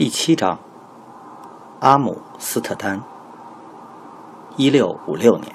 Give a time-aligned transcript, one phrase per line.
[0.00, 0.58] 第七章，
[1.80, 3.02] 阿姆斯特丹，
[4.56, 5.54] 一六五六年。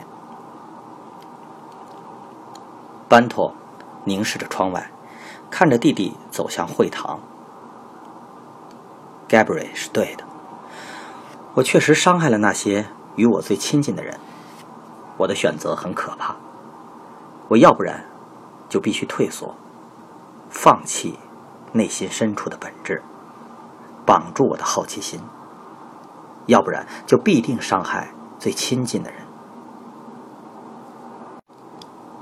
[3.09, 3.55] 班托
[4.03, 4.91] 凝视着窗外，
[5.49, 7.19] 看着弟弟走向会堂。
[9.27, 10.23] Gabriel 是对的，
[11.55, 12.85] 我确实伤害了那些
[13.15, 14.19] 与我最亲近的人。
[15.17, 16.35] 我的选择很可怕，
[17.47, 18.05] 我要不然
[18.69, 19.55] 就必须退缩，
[20.51, 21.17] 放弃
[21.71, 23.01] 内心深处的本质。
[24.05, 25.19] 绑住我的好奇心，
[26.45, 29.21] 要不然就必定伤害最亲近的人。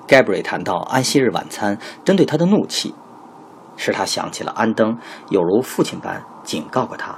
[0.08, 2.96] Gabriel 谈到安息日晚餐针对他的怒气，
[3.76, 4.98] 使他想起了安登
[5.30, 7.18] 有如父亲般警告过他，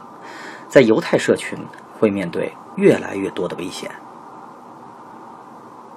[0.67, 1.59] 在犹太社群
[1.99, 3.91] 会面对越来越多的危险。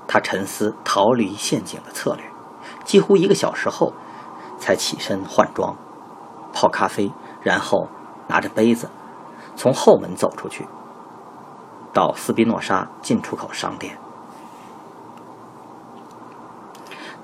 [0.07, 2.25] 他沉思逃离陷阱的策略，
[2.85, 3.93] 几乎一个小时后，
[4.59, 5.77] 才起身换装、
[6.53, 7.11] 泡咖啡，
[7.43, 7.89] 然后。
[8.29, 8.89] 拿着杯子，
[9.57, 10.67] 从后门走出去，
[11.93, 13.99] 到斯宾诺莎进出口商店。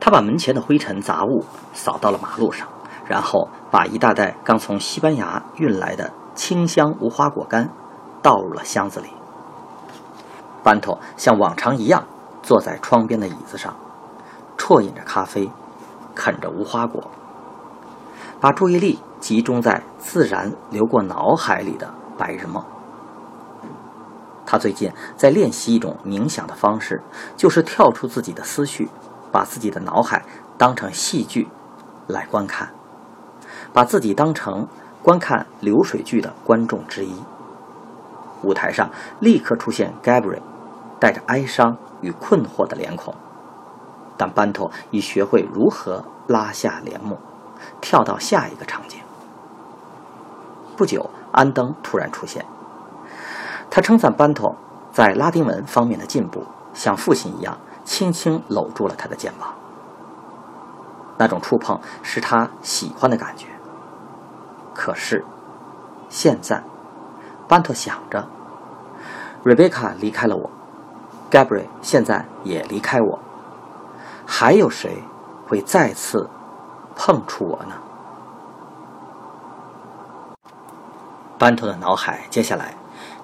[0.01, 2.69] 他把门前的灰尘杂物扫到了马路上，
[3.07, 7.71] 然后把一大袋刚从西班牙运来的清香无花果干
[8.21, 9.09] 倒入了箱子里。
[10.63, 12.05] 班托像往常一样
[12.43, 13.75] 坐在窗边的椅子上，
[14.59, 15.51] 啜饮着咖啡，
[16.15, 17.05] 啃着无花果，
[18.41, 18.99] 把注意力。
[19.25, 22.63] 集中在自然流过脑海里的白日梦。
[24.45, 27.01] 他最近在练习一种冥想的方式，
[27.35, 28.91] 就是跳出自己的思绪，
[29.33, 30.23] 把自己的脑海
[30.59, 31.49] 当成戏剧
[32.07, 32.69] 来观看，
[33.73, 34.69] 把自己当成
[35.03, 37.15] 观看流水剧的观众之一。
[38.43, 38.91] 舞台上
[39.21, 40.43] 立刻出现 Gabriel，
[41.01, 43.15] 带着哀伤与困惑的脸孔，
[44.19, 47.19] 但班托已学会如何拉下帘幕，
[47.81, 49.01] 跳到下一个场景。
[50.77, 52.45] 不久，安登突然出现。
[53.71, 54.55] 他称赞班托
[54.93, 59.55] 在拉丁文方面的进步，像父亲一样轻轻搂住了他的肩膀。
[61.17, 63.47] 那种触碰是他喜欢的感觉。
[64.75, 65.25] 可是，
[66.09, 66.63] 现在，
[67.47, 68.27] 班托想着，
[69.45, 70.51] 瑞贝卡离开了我
[71.31, 73.19] ，Gabriel 现在也离开我，
[74.27, 75.05] 还有谁
[75.47, 76.29] 会再次
[76.97, 77.77] 碰触我呢？
[81.39, 82.75] 班头的脑海接下来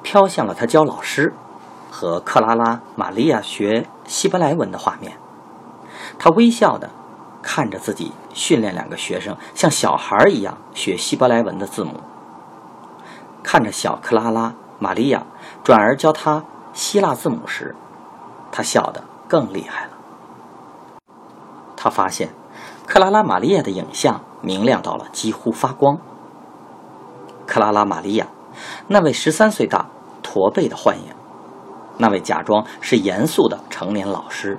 [0.03, 1.33] 飘向了他教老师
[1.91, 5.17] 和克拉拉·玛利亚学希伯来文的画面。
[6.19, 6.91] 他微笑的
[7.43, 12.01] 看着自己训练两个学生像小孩一样学希伯来文的字母，
[13.43, 14.49] 看着小克拉拉·
[14.79, 15.25] 玛利亚
[15.63, 17.75] 转而教他希腊字母时，
[18.51, 19.93] 他笑得更厉害了。
[21.77, 22.31] 他发现
[22.87, 25.99] 克拉拉·玛利亚的影像明亮到了几乎发光。
[27.51, 28.29] 克拉拉·玛利亚，
[28.87, 29.85] 那位十三岁大、
[30.23, 31.13] 驼背的幻影，
[31.99, 34.57] 那位假装是严肃的成年老师，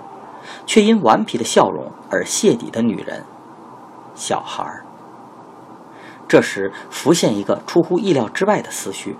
[0.65, 3.23] 却因顽皮的笑容而泄底的女人，
[4.13, 4.83] 小孩儿。
[6.27, 9.15] 这时浮现一个出乎意料之外的思绪：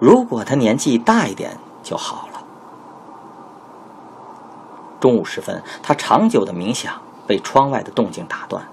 [0.00, 2.42] 如果他年纪大一点就好了。
[4.98, 8.66] 中午时分，他长久的冥想被窗外的动静打断，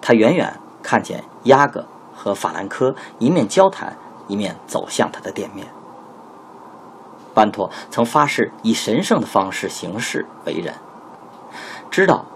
[0.00, 0.58] 他远远。
[0.82, 3.96] 看见亚格和法兰科一面交谈，
[4.28, 5.66] 一面走向他的店面。
[7.34, 10.74] 班托曾发誓以神圣的方式行事为人，
[11.90, 12.26] 知道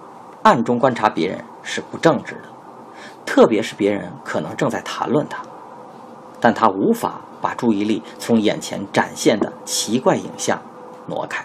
[0.42, 2.48] 暗中观察别人是不正直的，
[3.26, 5.42] 特别是别人可能正在谈论他，
[6.40, 10.62] 但他无法把注意力从眼前展现的奇怪影像
[11.06, 11.44] 挪开。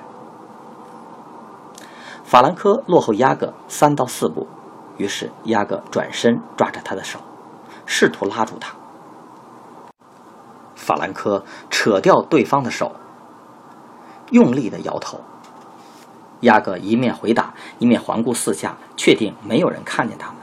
[2.24, 4.47] 法兰科落后亚格三到四步。
[5.01, 7.19] 于是，亚格转身抓着他的手，
[7.88, 8.71] 试图拉住他。
[10.75, 12.92] 法兰科扯掉对方的手，
[14.30, 15.19] 用力的摇头。
[16.42, 20.38] 亚格一面回答，一面环顾四下，确定没有人看见他们，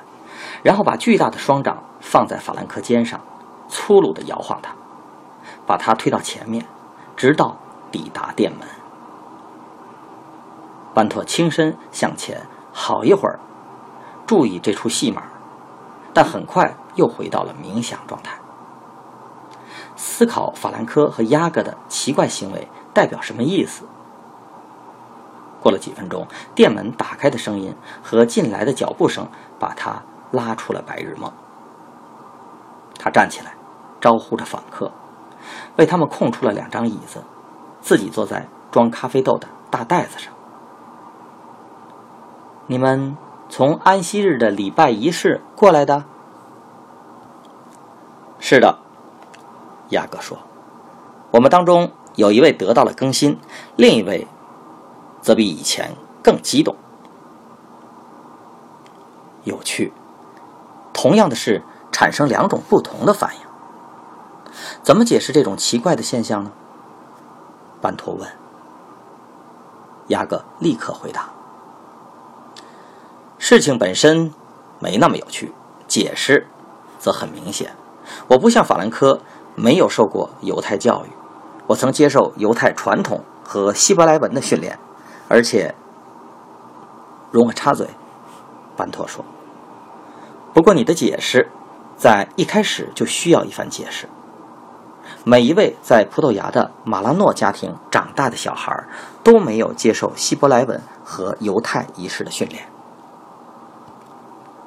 [0.65, 3.21] 然后把巨大的双掌放在法兰科肩上，
[3.69, 4.73] 粗鲁的摇晃他，
[5.67, 6.65] 把他推到前面，
[7.17, 7.57] 直到
[7.93, 8.67] 抵达店门。
[10.95, 13.39] 班托轻身向前，好一会儿，
[14.29, 15.23] 注意这出戏码，
[16.13, 18.39] 但很快又回到了冥想状态，
[19.97, 23.85] 思考法兰科和亚格的奇怪行为代表什么意思。
[25.61, 29.27] 过了几分钟，店门打开的声音和进来的脚步声
[29.59, 31.33] 把他拉出了白日梦。
[32.99, 33.55] 他站起来，
[33.99, 34.93] 招呼着访客，
[35.77, 37.25] 为他们空出了两张椅子，
[37.81, 40.33] 自己坐在装咖啡豆的大袋子上。
[42.67, 43.17] 你们
[43.49, 46.05] 从安息日的礼拜仪式过来的？
[48.39, 48.79] 是的，
[49.91, 50.39] 亚哥说。
[51.31, 53.39] 我们当中有一位得到了更新，
[53.77, 54.27] 另一位。
[55.21, 56.77] 则比以前更激动。
[59.43, 59.93] 有趣，
[60.95, 63.41] 同样的事产生两种不同的反应。
[64.83, 66.53] 怎么解释这种奇怪的现象呢？
[67.81, 68.29] 班托问。
[70.07, 71.29] 雅各立刻回答
[73.39, 74.33] ：“事情本身
[74.81, 75.53] 没那么有趣，
[75.87, 76.47] 解释
[76.99, 77.73] 则很明显。
[78.27, 79.21] 我不像法兰科，
[79.55, 81.09] 没有受过犹太教育，
[81.69, 84.79] 我曾接受犹太传统和希伯来文的训练。”
[85.31, 85.75] 而且，
[87.31, 87.87] 容我插嘴，
[88.77, 89.23] 班托说
[90.55, 91.51] ：“不过你的解释，
[91.97, 94.09] 在一开始就需要一番解释。
[95.25, 98.85] 每一位在葡萄牙的马拉诺家庭长大的小孩，
[99.23, 102.67] 都没有接受希伯来文和犹太仪式的训练，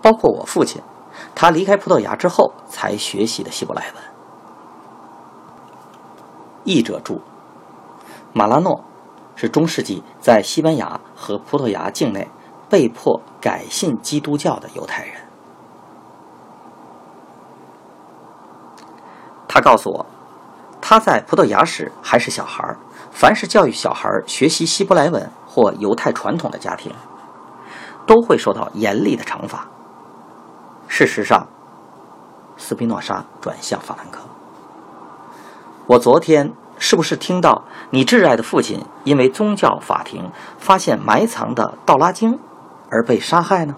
[0.02, 0.82] 包括我父亲，
[1.36, 4.04] 他离开葡萄牙之后才学习的希伯来文。”
[6.64, 7.22] 译者注：
[8.34, 8.84] 马拉诺。
[9.34, 12.30] 是中世纪在西班牙和葡萄牙境内
[12.70, 15.16] 被迫改信基督教的犹太人。
[19.48, 20.06] 他告诉我，
[20.80, 22.76] 他在葡萄牙时还是小孩
[23.10, 26.94] 凡是教育小孩学习希伯来文或犹太传统的家庭，
[28.06, 29.68] 都会受到严厉的惩罚。
[30.94, 31.48] 事实上，
[32.58, 34.20] 斯宾诺莎转向法兰克。
[35.88, 36.54] 我昨天。
[36.84, 42.34] 是不是听到你挚爱的父亲因为宗教法庭发现埋藏的《道拉经》
[42.90, 43.76] 而被杀害呢？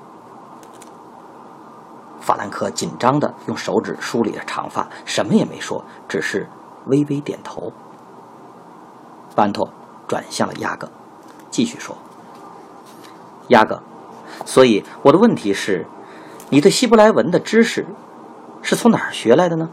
[2.21, 6.47] 法兰克紧张地用手指梳理着长发，什么也没说，只是
[6.85, 7.73] 微微点头。
[9.35, 9.69] 班托
[10.07, 10.89] 转向了亚格，
[11.49, 11.97] 继续说
[13.49, 13.83] ：“亚格，
[14.45, 15.85] 所以我的问题是，
[16.53, 17.87] 你对希伯来文的知识
[18.61, 19.71] 是从哪儿学来的呢？”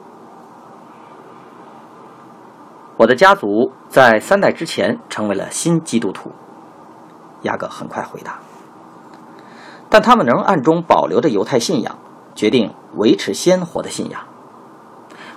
[2.96, 6.32] 我的家族在三代之前成为了新基督徒，
[7.42, 8.38] 雅各很快回答。
[9.90, 11.98] 但他们仍暗中保留着犹太信仰，
[12.34, 14.22] 决定维持鲜活的信仰。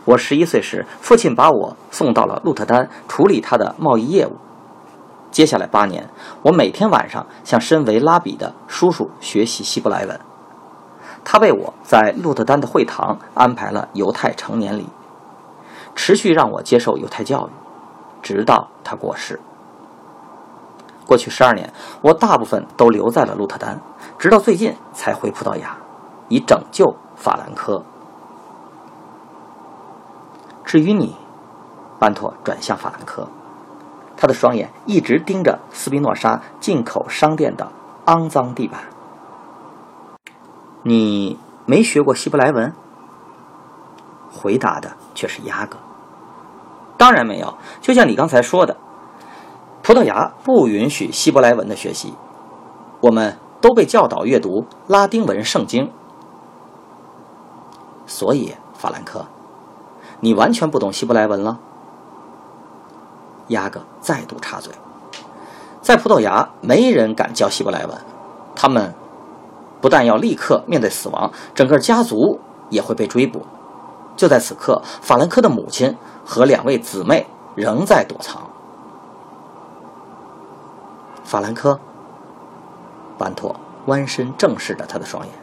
[0.05, 4.37] 我十一岁时，父亲把我送到了鹿特丹处理他的贸易业务。
[5.29, 6.09] 接下来八年，
[6.43, 10.17] 我每天晚上向身为拉比的叔叔学习希伯来文。
[11.23, 14.87] 他为我在鹿特丹的会堂安排了犹太成年礼。
[15.95, 17.51] 持续让我接受犹太教育，
[18.23, 19.39] 直到他过世。
[21.05, 21.71] 过去十二年，
[22.01, 23.79] 我大部分都留在了鹿特丹，
[24.17, 25.77] 直到最近才回葡萄牙，
[26.29, 27.83] 以拯救法兰科。
[30.65, 31.15] 至于你，
[31.99, 33.27] 班托转向法兰克，
[34.17, 37.71] 他的双眼一直盯着斯宾诺莎进口商店的
[38.05, 38.81] 肮脏地板。
[40.83, 42.73] 你没学过希伯来文？
[44.31, 45.77] 回答的却是雅各。
[46.97, 48.75] 当然没有，就像你刚才说的，
[49.81, 52.13] 葡萄牙不允许希伯来文的学习，
[53.01, 55.91] 我们都被教导阅读拉丁文圣经。
[58.05, 59.25] 所以，法兰克，
[60.19, 61.59] 你完全不懂希伯来文了。
[63.47, 64.73] 雅各再度插嘴，
[65.81, 67.97] 在葡萄牙没人敢教希伯来文，
[68.55, 68.93] 他们
[69.83, 73.45] 不但要立刻面对死亡，整个家族也会被追捕。
[74.15, 78.43] 就在此刻，法兰克的母亲和两位姊妹仍在躲藏。
[81.25, 81.77] 法兰克，
[83.17, 83.53] 班托
[83.87, 85.33] 弯身正视着他的双眼。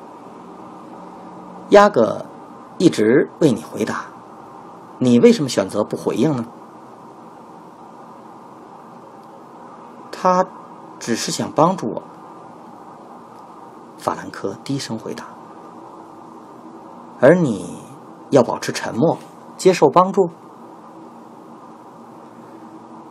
[1.70, 2.24] 亚格
[2.78, 4.06] 一直为你回答，
[4.96, 6.46] 你为什么选择不回应呢？
[10.10, 10.46] 他
[10.98, 12.02] 只是想帮助我。
[14.00, 15.26] 法兰克低声回答，
[17.20, 17.78] 而你。
[18.30, 19.18] 要保持沉默，
[19.56, 20.30] 接受帮助。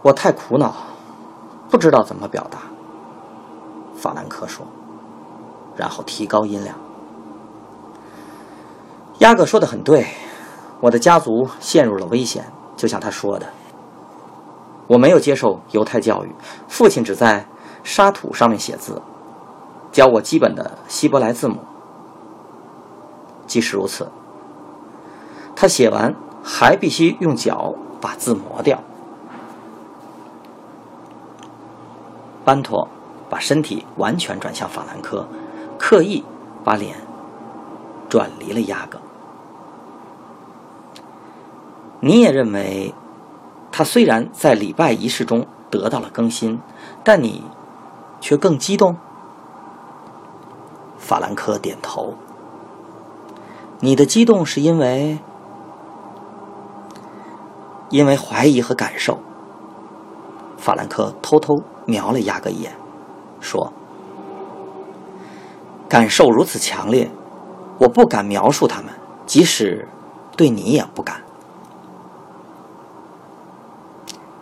[0.01, 0.73] 我太苦恼，
[1.69, 2.59] 不知道怎么表达。
[3.93, 4.65] 法兰克说，
[5.75, 6.73] 然后提高音量。
[9.17, 10.07] 亚哥说的很对，
[10.79, 13.45] 我的家族陷入了危险，就像他说的。
[14.87, 16.33] 我没有接受犹太教育，
[16.69, 17.45] 父亲只在
[17.83, 19.01] 沙土上面写字，
[19.91, 21.57] 教我基本的希伯来字母。
[23.47, 24.07] 即使如此，
[25.55, 28.79] 他写完还必须用脚把字磨掉。
[32.45, 32.87] 班托
[33.29, 35.27] 把身体完全转向法兰克，
[35.77, 36.23] 刻意
[36.63, 36.95] 把脸
[38.07, 38.99] 转离了压格。
[41.99, 42.93] 你也认为，
[43.71, 46.59] 他虽然在礼拜仪式中得到了更新，
[47.03, 47.43] 但你
[48.21, 48.95] 却更激动？
[50.99, 52.13] 法兰克点头。
[53.79, 55.17] 你的激动是因为，
[57.89, 59.17] 因为怀疑和感受。
[60.57, 62.73] 法兰克偷偷瞄了雅各一眼，
[63.39, 63.71] 说
[65.87, 67.09] ：“感受如此强烈，
[67.79, 68.93] 我不敢描述他们，
[69.25, 69.87] 即使
[70.35, 71.21] 对你也不敢。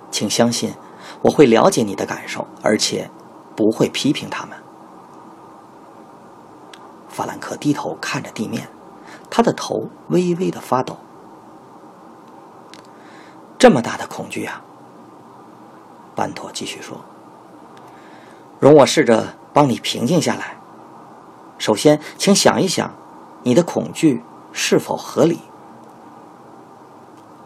[0.10, 0.74] 请相信，
[1.22, 3.12] 我会了解你的感受，而且
[3.56, 4.58] 不会批评他们。”
[7.18, 8.70] 法兰克低头看着地面。
[9.28, 10.98] 他的头微微的发抖。
[13.58, 14.62] 这么大的恐惧啊！
[16.16, 17.00] 班托继续说
[18.62, 20.58] ：“容我试着帮你平静下来。
[21.58, 22.94] 首先，请想一想，
[23.42, 24.22] 你的恐惧
[24.54, 25.40] 是否合理？”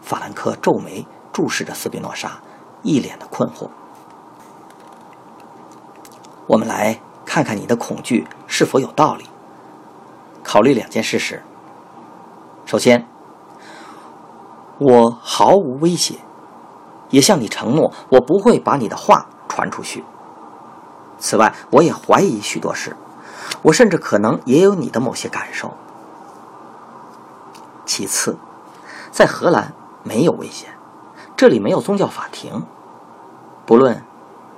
[0.02, 2.42] 法兰克皱眉注视着斯宾诺莎，
[2.82, 3.70] 一脸的困惑。
[6.46, 9.26] 我们来看看你的恐惧是否有道理。
[10.42, 11.42] 考虑两件事时。
[12.64, 13.06] 首先，
[14.78, 16.16] 我毫无威胁，
[17.10, 20.04] 也向你承诺，我不会把你的话传出去。
[21.18, 22.96] 此外，我也怀疑许多事，
[23.62, 25.72] 我甚至可能也有你的某些感受。
[27.84, 28.36] 其次，
[29.10, 30.70] 在荷兰没有危险，
[31.36, 32.64] 这里没有宗教法庭，
[33.66, 34.02] 不论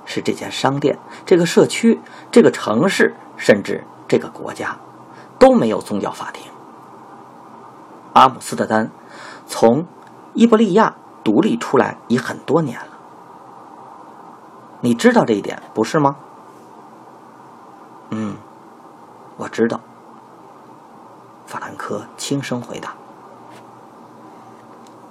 [0.05, 1.99] 是这间商店、这个社区、
[2.31, 4.77] 这个城市，甚至这个国家，
[5.39, 6.51] 都没有宗教法庭。
[8.13, 8.89] 阿姆斯特丹
[9.45, 9.85] 从
[10.33, 12.87] 伊伯利亚独立出来已很多年了，
[14.81, 16.15] 你知道这一点不是吗？
[18.11, 18.37] 嗯，
[19.37, 19.79] 我知道。
[21.45, 22.93] 法兰克轻声回答。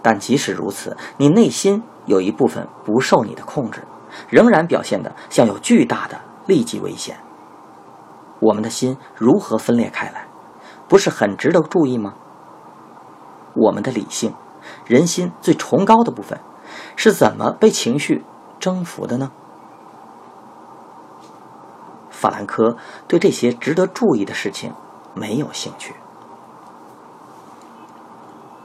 [0.02, 3.82] 但即使如此，你内心有一部分不受你的控制，
[4.28, 7.18] 仍然表现的像有巨大的立即危险。
[8.44, 10.26] 我们的心如何分裂开来，
[10.86, 12.14] 不是很值得注意吗？
[13.54, 14.34] 我们的理性，
[14.84, 16.38] 人心最崇高的部分，
[16.94, 18.24] 是怎么被情绪
[18.58, 19.30] 征服的呢？
[22.10, 24.72] 法兰克对这些值得注意的事情
[25.14, 25.94] 没有兴趣。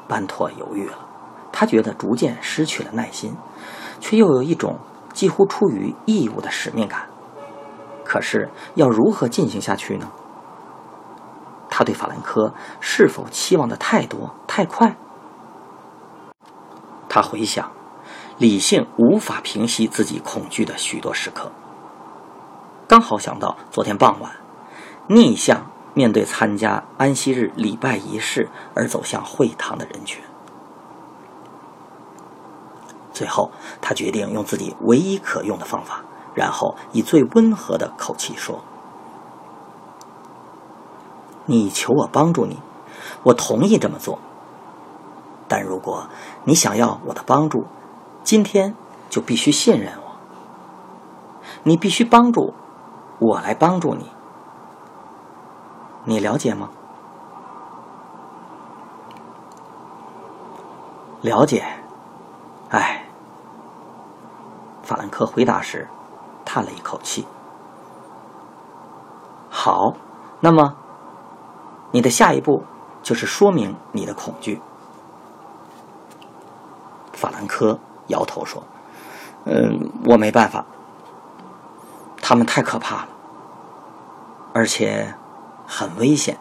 [0.07, 0.97] 班托犹豫了，
[1.51, 3.35] 他觉得逐渐失去了耐心，
[3.99, 4.79] 却又有一种
[5.13, 7.08] 几乎出于义务的使命感。
[8.09, 10.09] 可是要如何进行下去呢？
[11.69, 14.95] 他对法兰克是否期望的太多太快？
[17.07, 17.71] 他回想，
[18.39, 21.51] 理性无法平息自己恐惧的许多时刻。
[22.87, 24.31] 刚好想到昨天傍晚，
[25.05, 30.23] 逆向面对参加安息日礼拜仪式而走向会堂的人群。
[33.13, 38.59] 最后，他决定用自己唯一可用的方法，然后以最温和的口气说。
[41.45, 42.59] 你求我帮助你，
[43.23, 44.19] 我同意这么做。
[45.47, 46.07] 但如果
[46.43, 47.65] 你想要我的帮助，
[48.23, 48.75] 今天
[49.09, 50.11] 就必须信任我。
[51.63, 52.53] 你必须帮助
[53.17, 54.11] 我来帮助你，
[56.03, 56.69] 你了解吗？
[61.21, 61.65] 了解。
[62.69, 63.05] 哎，
[64.83, 65.87] 法兰克回答时
[66.51, 67.27] 叹了一口气。
[69.51, 69.93] 好，
[70.39, 70.75] 那么。
[71.91, 72.63] 你的下一步
[73.01, 74.61] 就是说明你的恐惧。
[77.13, 78.63] 法兰克摇头说
[79.45, 80.65] ：“嗯，我没办法，
[82.21, 83.09] 他们太可怕了，
[84.53, 85.15] 而且
[85.67, 86.37] 很危险，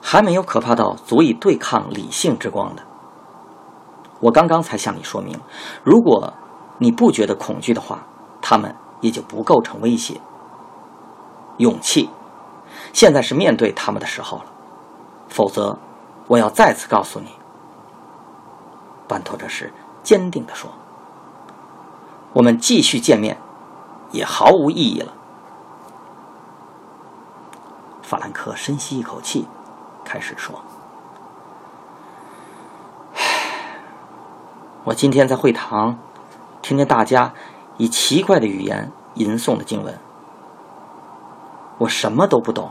[0.00, 2.82] 还没有可怕到足以对抗理性之光的。
[4.20, 5.38] 我刚刚才向你说明，
[5.84, 6.32] 如果
[6.82, 8.00] 你不觉得恐惧的话，
[8.40, 10.20] 他们也就不构成威胁。
[11.58, 12.10] 勇气。”
[12.92, 14.44] 现在是面对他们的时候了，
[15.28, 15.78] 否则，
[16.26, 17.28] 我要再次告诉你。
[19.06, 19.72] 班托这时
[20.02, 20.70] 坚定地说
[22.34, 23.38] ：“我们继续见面，
[24.10, 25.12] 也毫无意义了。”
[28.02, 29.46] 法兰克深吸一口气，
[30.04, 30.60] 开始说：“，
[34.84, 35.98] 我今天在会堂
[36.62, 37.34] 听见大家
[37.76, 39.98] 以奇怪的语言吟诵的经文。
[41.78, 42.70] 我什么都不懂。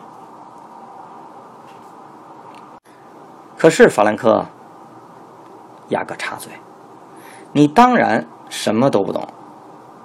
[3.58, 4.48] 可是法兰克，
[5.90, 6.52] 雅各插嘴
[7.54, 9.28] ：“你当然什么都不懂。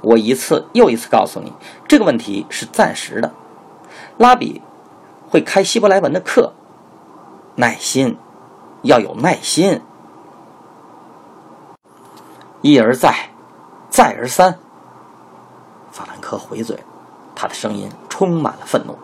[0.02, 1.52] 我一次又一次告诉你，
[1.88, 3.33] 这个问题是暂时的。
[4.19, 4.61] 拉比
[5.31, 6.52] 会开希伯来文的课，
[7.55, 8.19] 耐心，
[8.83, 9.81] 要有耐心。
[12.61, 13.31] 一而再，
[13.96, 14.58] 再而三。”
[15.90, 16.78] 法兰克回嘴，
[17.34, 18.94] 他的声音充满了愤怒。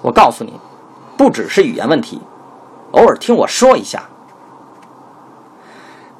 [0.00, 0.60] 我告诉你，
[1.16, 2.22] 不只是语言问题。
[2.92, 4.04] 偶尔听我说一下，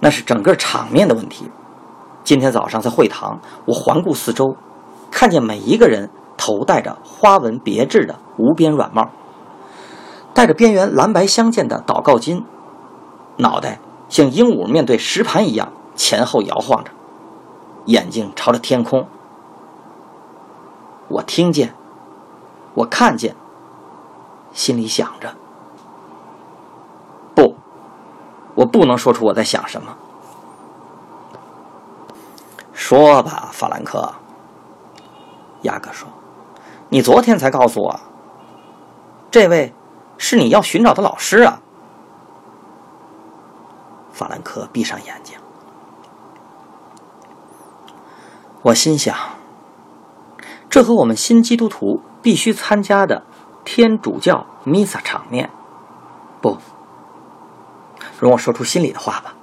[0.00, 1.48] 那是整个场面的问题。
[2.24, 4.56] 今天早上在会堂，我环顾四周，
[5.12, 9.10] 看见每一个人头戴着花纹别致的无边软帽，
[10.34, 12.42] 戴着边缘蓝白相间的祷告巾，
[13.36, 16.90] 脑袋像鹦鹉面对石盘一样前后摇晃着，
[17.86, 19.06] 眼睛朝着天空。
[21.08, 21.74] 我听见，
[22.74, 23.34] 我看见，
[24.52, 25.34] 心里想着。
[27.34, 27.56] 不
[28.54, 29.96] 我不能说出我在想什么。
[32.72, 34.12] 说吧，法兰克。
[35.62, 36.08] 雅各说
[36.90, 38.00] ：“你昨天才告诉我，
[39.30, 39.72] 这位
[40.18, 41.60] 是你要寻找的老师啊。”
[44.12, 45.38] 法兰克闭上眼睛。
[48.64, 49.16] 我心想，
[50.71, 53.25] 这和我们新基督徒必须参加的
[53.64, 55.50] 天主教弥撒场面，
[56.40, 56.57] 不。
[58.21, 59.35] 容我说出心里的话吧。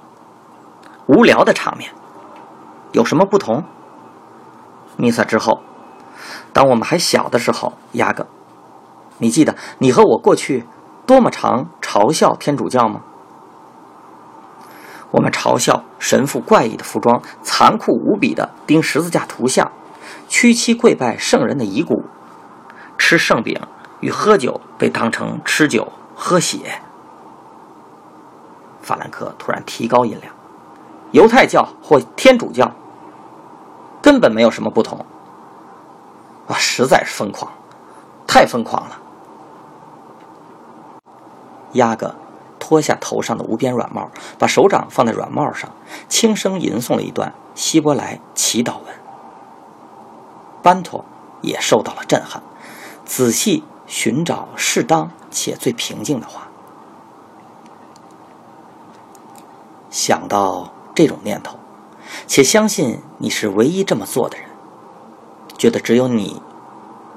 [1.06, 1.92] 无聊的场面
[2.92, 3.62] 有什么不同？
[4.96, 5.60] 弥撒之后，
[6.54, 8.26] 当我们还小的时候，雅各，
[9.18, 10.64] 你记得你和我过去
[11.04, 13.02] 多么常嘲笑天主教吗？
[15.10, 19.72] 我们嘲笑神父怪异的服装，残酷无比的钉十字架图像，
[20.28, 22.04] 屈膝跪拜圣人的遗骨，
[22.96, 23.60] 吃圣饼
[24.00, 26.80] 与喝酒被当成吃酒喝血。
[28.80, 30.32] 法兰克突然提高音量
[31.12, 32.70] ：“犹太教或天主教
[34.00, 35.04] 根本没有什么不同。
[36.46, 37.52] 哇，实在是疯狂，
[38.26, 38.98] 太疯狂了！”
[41.74, 42.14] 亚哥
[42.70, 45.72] 脱下头上的无边软帽，把手掌放在软帽上，
[46.08, 48.94] 轻声吟诵了一段希伯来祈祷文。
[50.62, 51.04] 班托
[51.40, 52.40] 也受到了震撼，
[53.04, 56.46] 仔细寻找适当且最平静的话。
[59.90, 61.58] 想到这种念头，
[62.28, 64.46] 且相信你是唯一这么做的人，
[65.58, 66.40] 觉得只有你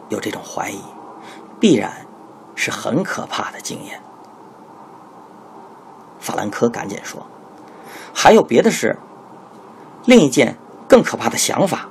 [0.10, 0.82] 有这种怀疑，
[1.60, 2.08] 必然
[2.56, 4.02] 是很可怕的经验。
[6.24, 7.22] 法兰克赶紧说
[8.16, 8.98] ：“还有别的事，
[10.06, 10.58] 另一件
[10.88, 11.90] 更可怕的想法。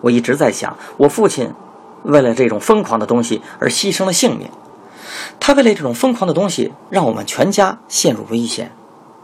[0.00, 1.52] 我一直在想，我父亲
[2.04, 4.48] 为了这种疯狂的东西而牺牲了性命，
[5.40, 8.70] 他为了这种疯狂的东西让我们全家陷入危险。”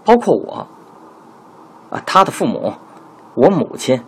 [0.03, 0.67] 包括我，
[1.91, 2.73] 啊，他的父母，
[3.35, 4.03] 我母亲，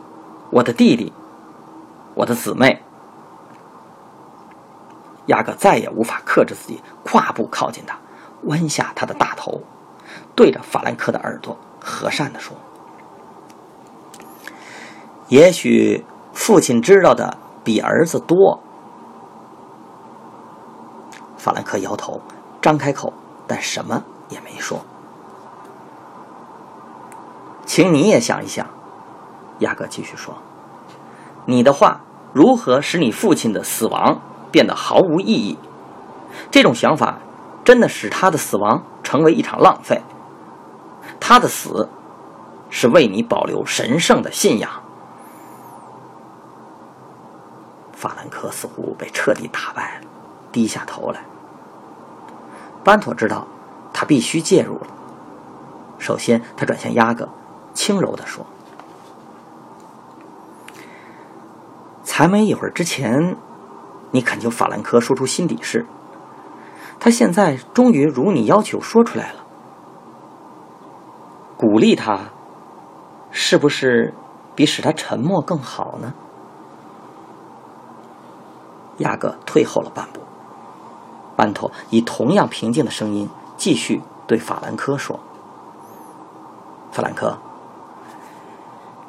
[0.51, 1.13] 我的弟弟，
[2.15, 2.83] 我的姊妹，
[5.27, 7.97] 雅各再也无法克制自己，跨步靠近他，
[8.45, 9.63] 弯下他的大头，
[10.35, 12.57] 对着法兰克的耳朵和善的说
[15.29, 18.61] ：“也许父亲知道的比儿子多。”
[21.37, 22.21] 法兰克摇头，
[22.61, 23.13] 张开口，
[23.47, 24.81] 但什么也没说。
[27.65, 28.67] 请你也想一想，
[29.61, 30.37] 雅各继续说
[31.47, 32.03] ：“你的话
[32.33, 35.59] 如何使你父亲的死亡变得毫无意义？
[36.51, 37.19] 这种想法
[37.65, 40.03] 真的使他的死亡成为一场浪费。
[41.21, 41.89] 他的死
[42.71, 44.71] 是为你保留神圣的信仰。”
[47.93, 50.07] 法兰克似乎被彻底打败了，
[50.51, 51.25] 低下头来。
[52.83, 53.47] 班托知道
[53.93, 54.87] 他必须介入了。
[55.99, 57.29] 首先，他转向雅各。
[57.75, 58.45] 轻柔地说
[62.05, 63.35] ：“才没一会儿之前，
[64.11, 65.87] 你恳求法兰克说出心底事。
[67.05, 69.41] 他现在终于如你要求说出来了。
[71.57, 72.29] 鼓励他，
[73.33, 74.15] 是不是
[74.55, 76.15] 比使他沉默更好呢？”
[78.99, 80.21] 雅各退后了半步，
[81.35, 85.19] 班托以同样平静的声音继续对法兰克说
[86.93, 87.37] ：“法兰克。”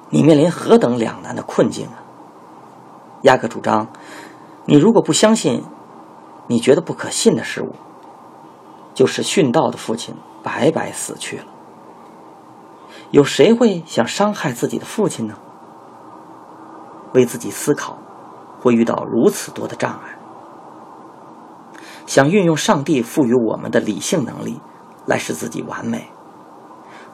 [0.09, 2.01] 你面临何等两难的困境啊！
[3.21, 3.85] 雅各主张，
[4.65, 5.63] 你如果不相信
[6.47, 7.73] 你觉得不可信的事物，
[8.93, 11.45] 就是殉道的父亲白白死去了。
[13.11, 15.35] 有谁会想伤害自己的父亲呢？
[17.13, 17.97] 为自己思考，
[18.59, 20.17] 会遇到如此多的障碍。
[22.05, 24.59] 想运用上帝赋予我们的理性能力
[25.05, 26.09] 来使自己完美，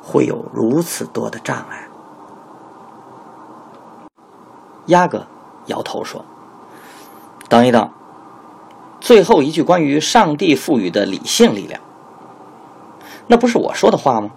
[0.01, 1.87] 会有如此多的障碍。
[4.87, 5.27] 鸭哥
[5.67, 6.25] 摇头说
[7.47, 7.91] ：“等一等，
[8.99, 11.79] 最后一句关于上帝赋予的理性力量，
[13.27, 14.31] 那不是我说的话吗？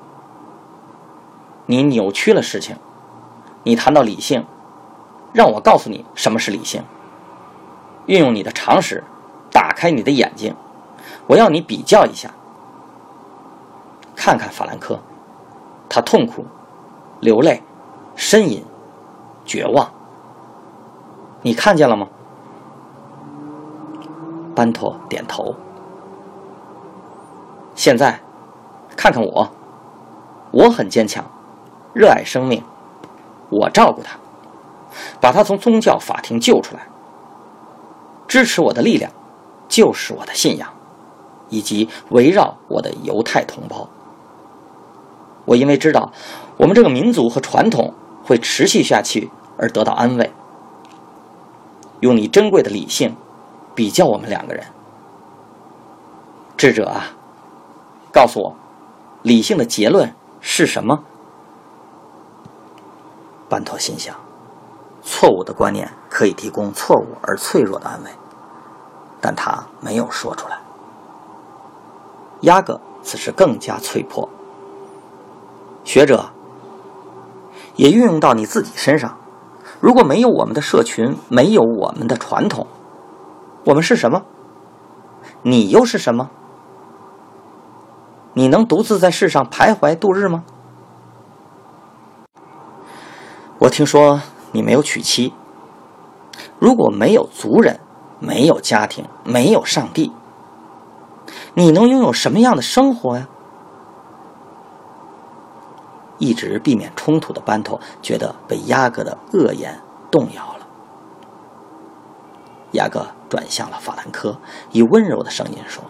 [1.66, 2.76] 你扭曲了事情。
[3.64, 4.44] 你谈到理性，
[5.32, 6.82] 让我告诉你什么是理性。
[8.06, 9.04] 运用你的常识，
[9.52, 10.56] 打开你的眼睛，
[11.28, 12.32] 我要你比较一下，
[14.16, 14.98] 看看法兰克，
[15.88, 16.44] 他痛苦、
[17.20, 17.62] 流泪、
[18.16, 18.64] 呻吟、
[19.44, 19.92] 绝望。”
[21.42, 22.08] 你看见了吗？
[24.54, 25.54] 班托点头。
[27.74, 28.20] 现在，
[28.96, 29.50] 看看我，
[30.50, 31.24] 我很坚强，
[31.94, 32.62] 热爱生命，
[33.48, 34.18] 我照顾他，
[35.20, 36.86] 把他从宗教法庭救出来。
[38.28, 39.10] 支持我的力量，
[39.68, 40.68] 就是我的信仰，
[41.48, 43.88] 以及围绕我的犹太同胞。
[45.44, 46.12] 我因为知道
[46.56, 47.92] 我们这个民族和传统
[48.24, 50.32] 会持续下去而得到安慰。
[52.00, 53.16] 用你珍贵的理性
[53.74, 54.66] 比较我们两个人，
[56.56, 57.12] 智者啊，
[58.12, 58.56] 告诉我，
[59.22, 61.02] 理性的结论是什么？
[63.48, 64.14] 班托心想，
[65.02, 68.10] 错误的观念可以提供错误而脆弱的安慰，
[69.20, 70.58] 但他没有说出来。
[72.42, 74.28] 亚格此时更加脆迫，
[75.84, 76.30] 学者
[77.76, 79.16] 也运用到你自己身上。
[79.80, 82.66] 如果没有我们的社群，没有我们的传统，
[83.64, 84.24] 我们是什么？
[85.42, 86.30] 你又是什么？
[88.34, 90.44] 你能独自在世上徘徊度日吗？
[93.58, 94.20] 我听说
[94.50, 95.32] 你没有娶妻。
[96.58, 97.78] 如果没有族人，
[98.18, 100.12] 没有家庭，没有上帝，
[101.54, 103.28] 你能拥有什么样的生活呀？
[106.18, 110.51] 一直避免冲突的班头觉得被亚哥的恶言动摇
[112.72, 114.36] 雅各转向了法兰科，
[114.70, 115.84] 以温柔的声音说：“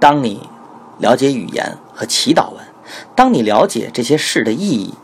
[0.00, 0.48] 当你
[0.98, 2.60] 了解语言和祈祷文，
[3.14, 4.94] 当你了解这些事的意义，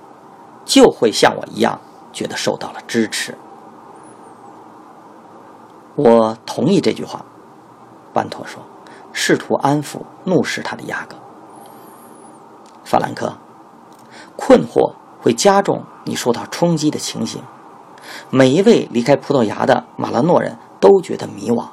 [0.65, 1.81] 就会像我一样
[2.13, 3.37] 觉得受到了支持。”
[5.97, 7.25] 我同意这句话，
[8.13, 8.63] 班托说，
[9.13, 11.17] 试图安抚怒视他的雅各。
[12.85, 13.37] 法兰克，
[14.37, 17.43] 困惑会加重你受到冲击的情形。
[18.31, 21.69] 每一位离开葡萄牙的马拉诺人都觉得迷惘，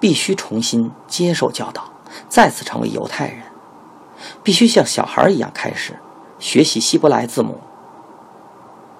[0.00, 1.90] 必须重新接受教导，
[2.28, 3.42] 再次成为犹太人，
[4.42, 5.98] 必须像小孩一样开始
[6.38, 7.60] 学习希伯来字母。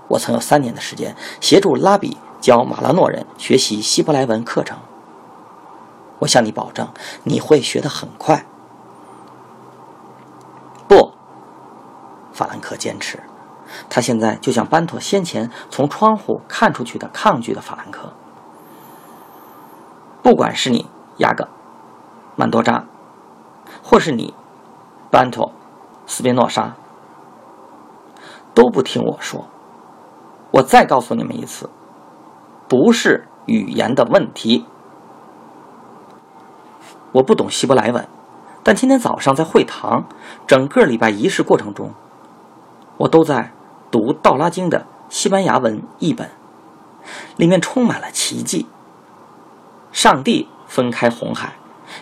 [0.09, 4.79] 我曾有三年的时间协助拉比教马拉诺人学习希伯来文课程。
[6.21, 6.89] 我向你保证，
[7.25, 8.47] 你会学得很快。
[10.89, 11.13] 不
[12.33, 13.21] 法兰克坚持，
[13.89, 18.13] 他现在就像班托先前从窗户看出去的抗拒的法兰克。
[20.23, 20.87] 不管是你，
[21.19, 21.49] 雅各、
[22.35, 22.85] 曼多扎，
[23.83, 24.35] 或是你，
[25.11, 25.53] 班托、
[26.07, 26.75] 斯宾诺莎，
[28.55, 29.47] 都不听我说。
[30.53, 31.71] 我再告诉你们一次，
[32.69, 34.67] 不是语言的问题。
[37.13, 38.09] 我不懂希伯来文，
[38.63, 40.05] 但今天早上在会堂，
[40.47, 41.93] 整个礼拜仪式过程中。
[42.99, 43.53] 我都在
[43.91, 46.31] 读《道拉经》的西班牙文译本，
[47.37, 48.67] 里面充满了奇迹。
[49.93, 51.55] 上帝分开红海，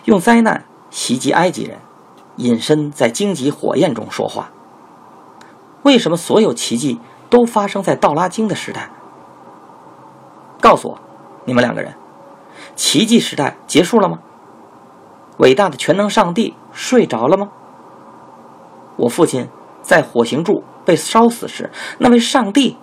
[0.04, 1.78] 用灾难袭击埃及人，
[2.36, 4.50] 隐身在荆棘火焰中说话。
[5.82, 8.90] 为什么所有奇迹都发生在《道拉经》的时代？
[10.60, 10.98] 告诉我，
[11.44, 11.94] 你们两个人，
[12.74, 14.18] 奇迹时代结束了吗？
[15.36, 17.50] 伟大的全能上帝睡着了吗？
[18.96, 19.48] 我父亲
[19.82, 20.64] 在火刑柱。
[20.84, 22.76] 被烧死时，那位上帝，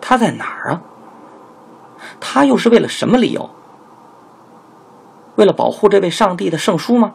[0.00, 0.82] 他在哪儿啊？
[2.20, 3.50] 他又是为了什么理由？
[5.36, 7.14] 为了保护这位上帝的圣书吗？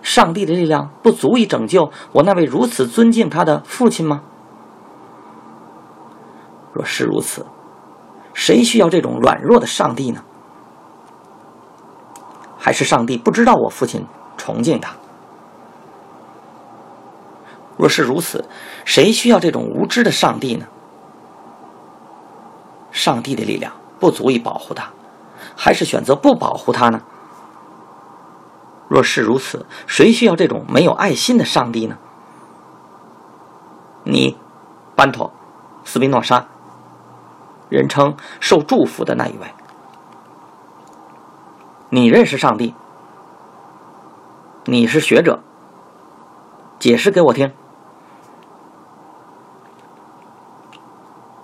[0.00, 4.22] 上帝的力量不足以拯救我那位如此尊敬他的父亲吗？
[6.72, 7.46] 若是如此，
[8.32, 10.24] 谁需要这种软弱的上帝呢？
[12.58, 14.06] 还是上帝不知道我父亲
[14.36, 14.94] 崇敬他？
[17.76, 18.44] 若是如此，
[18.84, 20.66] 谁需要这种无知的上帝呢？
[22.90, 24.90] 上帝的力量不足以保护他，
[25.56, 27.02] 还是选择不保护他呢？
[28.88, 31.96] 若是如此，谁需要这种没有爱心的上帝呢？
[34.04, 34.36] 你，
[34.94, 35.32] 班托，
[35.84, 36.46] 斯宾诺莎，
[37.70, 39.46] 人称受祝福的那一位。
[41.88, 42.74] 你认识上帝？
[44.64, 45.40] 你是学者，
[46.82, 47.52] 解释给我听。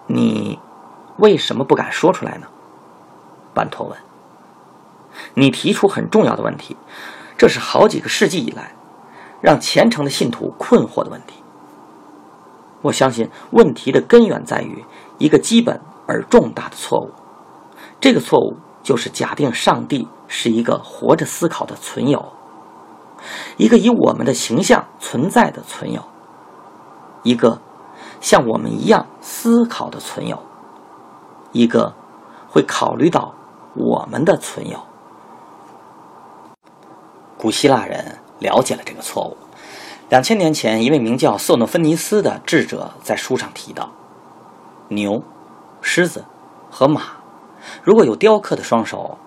[0.08, 0.58] 你
[1.16, 2.48] 为什么不敢说出来呢？
[3.54, 3.96] 班托问。
[5.34, 6.76] 你提出很重要的问题，
[7.36, 8.74] 这是好几个世纪以来
[9.40, 11.40] 让虔诚的信徒困惑的问题。
[12.82, 14.84] 我相信问题的根源在于
[15.18, 17.12] 一个基本而重大的错误，
[18.00, 22.32] 这个错误就是假定上帝是一个活着思考的存有，
[23.56, 26.02] 一个以我们的形象存在的存有，
[27.22, 27.60] 一个
[28.20, 30.42] 像我们一样思考的存有，
[31.52, 31.94] 一个
[32.48, 33.34] 会考虑到
[33.74, 34.78] 我们的存有。
[37.36, 39.36] 古希腊人了解了这个错误。
[40.08, 43.90] 两千年前，一位名叫瑟诺芬尼斯的智者在书上提到：
[44.88, 45.22] 牛、
[45.82, 46.24] 狮子
[46.70, 47.02] 和马，
[47.82, 49.18] 如果有雕刻的双手，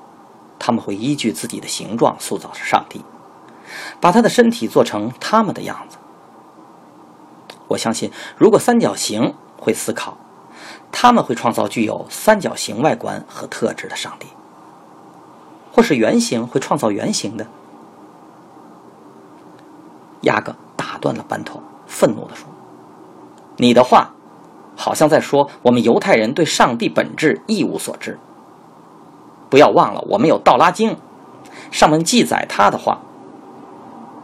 [0.57, 3.05] 他们会依据自己的形状塑造上帝，
[3.99, 5.97] 把他的身体做成他们的样子。
[7.67, 10.17] 我相信，如果三角形会思考，
[10.91, 14.27] 他们会创造具有三角形外观和特质的上帝；
[15.71, 17.47] 或是圆形会创造圆形的。
[20.21, 22.45] 雅各打断了班托，愤怒地说
[23.57, 24.13] ：“你的话，
[24.75, 28.19] 好像在说我们犹太人对上帝本质一无所知。
[29.49, 30.91] 不要忘了，我们有《道拉经》，
[31.71, 32.99] 上面记载他的话。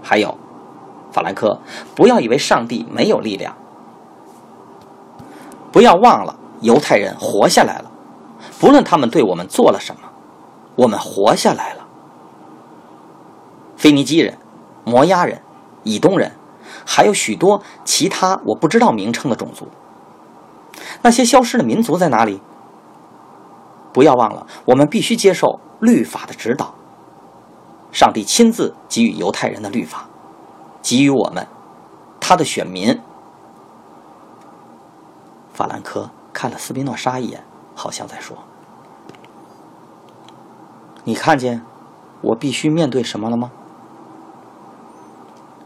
[0.07, 0.37] 还有，
[1.11, 1.59] 法兰克，
[1.93, 3.53] 不要以为上帝没有力量。
[5.69, 7.91] 不要忘了，犹太人活下来了，
[8.57, 10.01] 不论他们对我们做了什么，
[10.77, 11.85] 我们活下来了。
[13.75, 14.37] 腓尼基人，
[14.85, 15.41] 摩押人。”
[15.83, 16.33] 以东人，
[16.85, 19.67] 还有许多其他我不知道名称的种族。
[21.01, 22.41] 那些消失的民族在哪里？
[23.93, 26.75] 不要忘了，我们必须接受律法的指导。
[27.97, 30.07] 上帝亲自给予犹太人的律法，
[30.83, 31.47] 给予我们，
[32.19, 33.01] 他的选民。
[35.51, 38.37] 法兰克看了斯宾诺莎一眼，好像在说
[41.05, 41.63] ：“你看见
[42.21, 43.49] 我必须面对什么了吗？”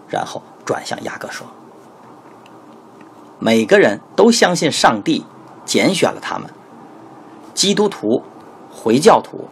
[0.08, 1.46] 然后转向雅各说
[3.40, 5.26] ：“每个人都相信上帝
[5.66, 6.50] 拣选了他们，
[7.54, 8.24] 基督徒、
[8.72, 9.50] 回教徒，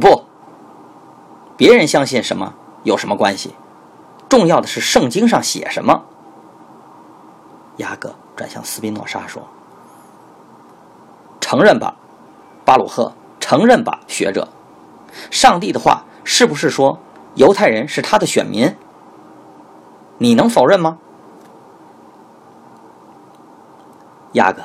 [0.00, 0.29] 不，
[1.60, 3.54] 别人相信什么有什么关系？
[4.30, 6.06] 重要的是圣经上写什么。”
[7.76, 9.46] 雅各转向斯宾诺莎说
[11.38, 11.94] ：“承认吧，
[12.64, 14.48] 巴鲁赫，承认吧，学者，
[15.30, 16.98] 上帝的话是不是说
[17.34, 18.74] 犹太人是他的选民？”
[20.16, 20.96] 你能否认吗，
[24.32, 24.62] 亚哥？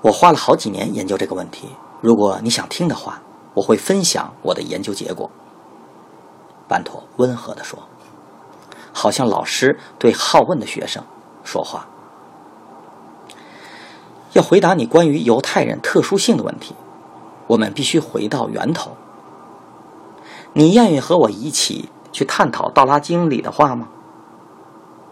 [0.00, 1.76] 我花了好几年研究这个问题。
[2.00, 3.20] 如果你想听的话，
[3.52, 5.30] 我会分享我的研究结果。
[6.72, 7.78] 班托温和地说，
[8.94, 11.04] 好像老师对好问的学生
[11.44, 11.86] 说话。
[14.32, 16.74] 要回答你关于犹太人特殊性的问题，
[17.48, 18.92] 我们必须回到源头。
[20.54, 23.88] 你愿意和我一起去探讨《道拉经》里的话吗？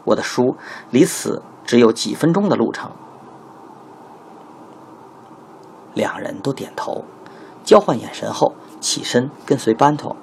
[0.04, 0.56] 我的书
[0.88, 2.90] 离此只有几分钟的路程。
[5.92, 7.04] 两人都点头，
[7.62, 10.16] 交换眼神后起身跟随班托。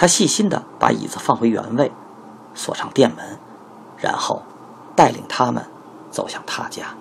[0.00, 1.90] 他细心的把椅子放回原位，
[2.54, 3.36] 锁上店门，
[3.96, 4.44] 然后
[4.94, 5.66] 带领他们
[6.08, 6.94] 走向他家。